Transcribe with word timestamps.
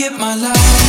get 0.00 0.18
my 0.18 0.34
life. 0.34 0.79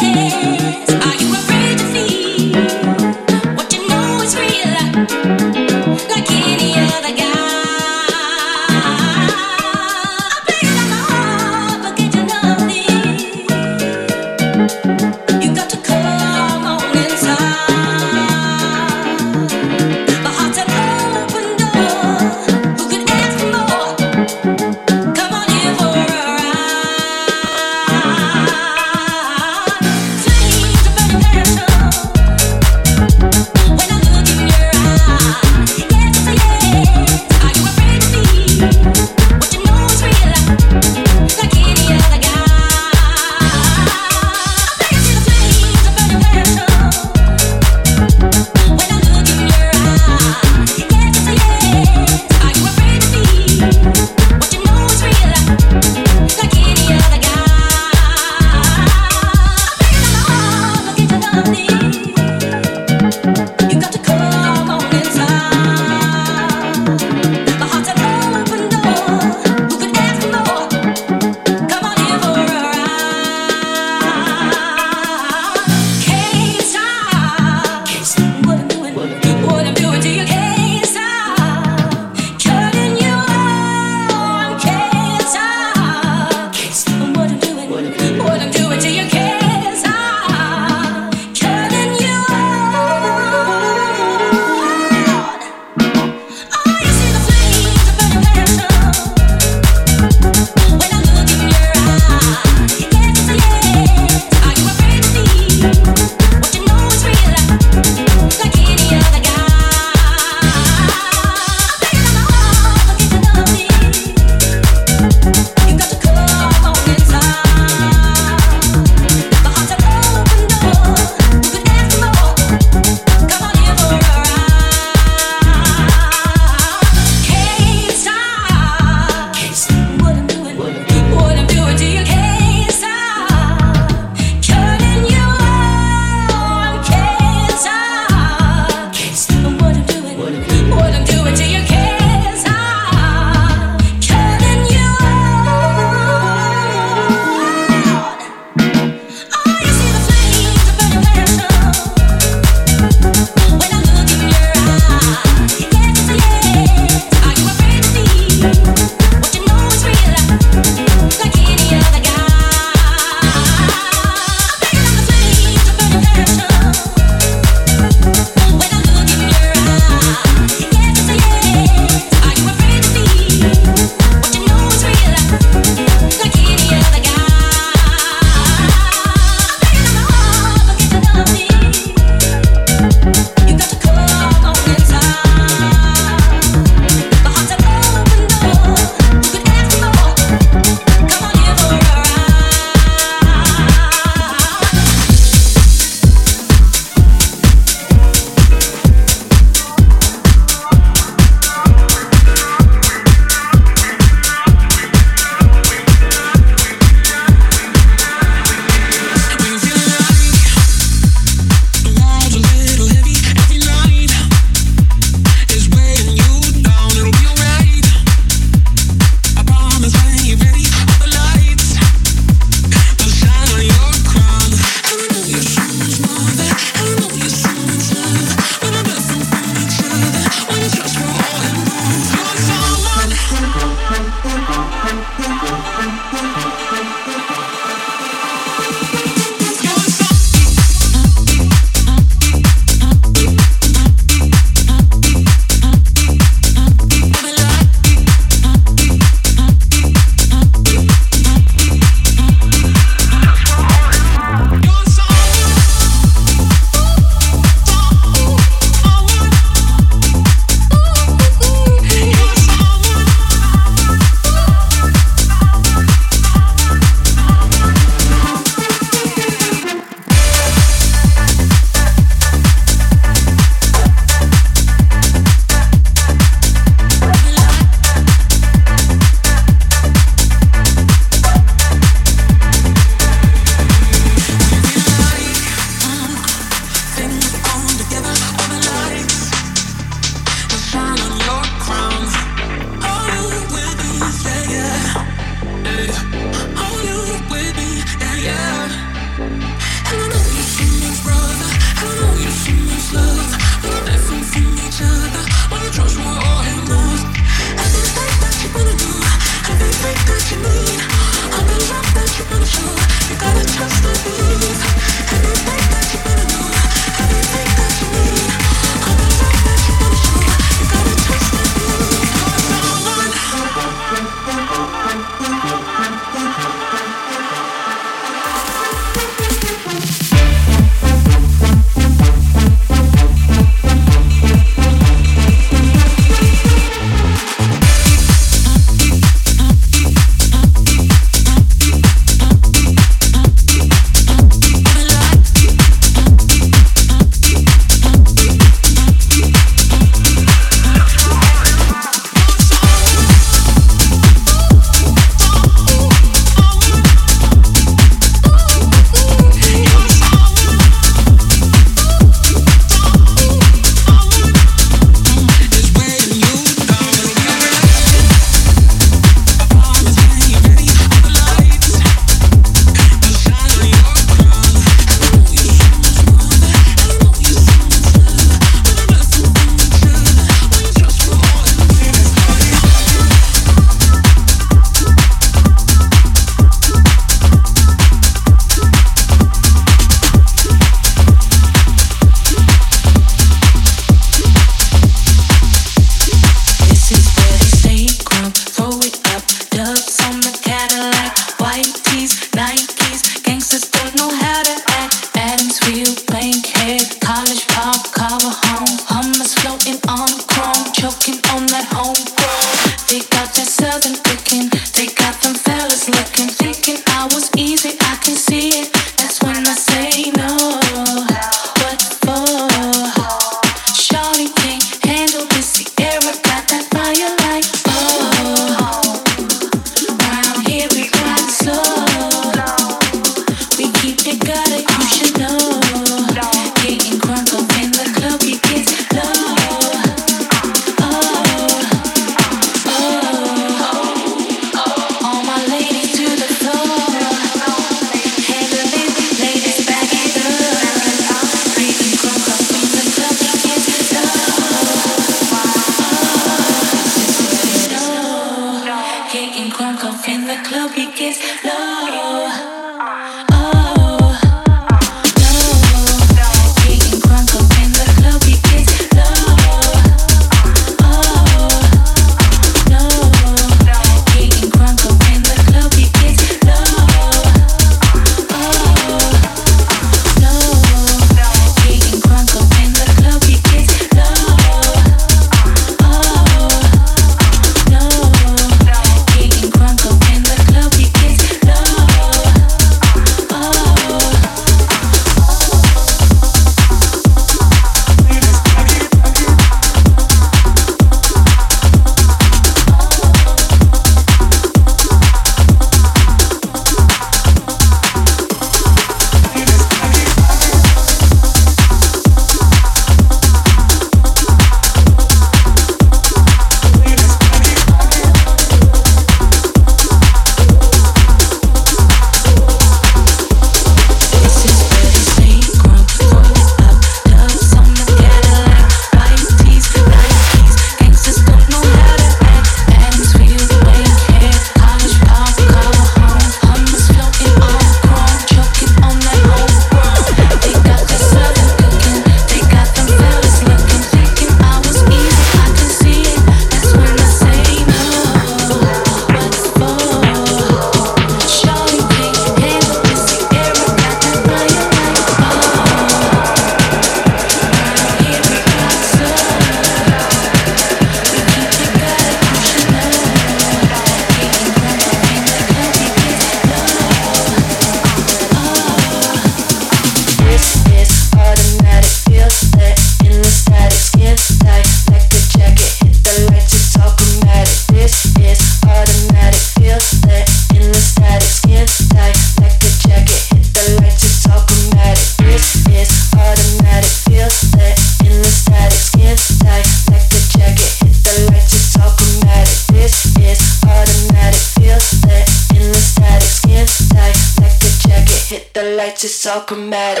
It's 599.33 600.00